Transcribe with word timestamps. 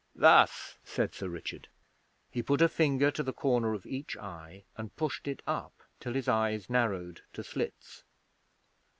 'Thus,' 0.15 0.79
said 0.83 1.13
Sir 1.13 1.29
Richard. 1.29 1.67
He 2.31 2.41
put 2.41 2.59
a 2.59 2.67
finger 2.67 3.11
to 3.11 3.21
the 3.21 3.31
corner 3.31 3.75
of 3.75 3.85
each 3.85 4.17
eye, 4.17 4.63
and 4.75 4.95
pushed 4.95 5.27
it 5.27 5.43
up 5.45 5.83
till 5.99 6.15
his 6.15 6.27
eyes 6.27 6.71
narrowed 6.71 7.21
to 7.33 7.43
slits. 7.43 8.03